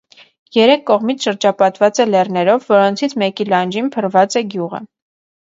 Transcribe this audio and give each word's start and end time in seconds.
Երեք 0.55 0.79
կողմից 0.85 1.27
շրջապատված 1.27 2.01
է 2.05 2.07
լեռներով, 2.15 2.65
որոնցից 2.73 3.15
մեկի 3.25 3.49
լանջին 3.53 3.93
փռված 3.99 4.41
է 4.43 4.45
գյուղը։ 4.57 4.83